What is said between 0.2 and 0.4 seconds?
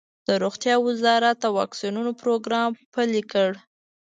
د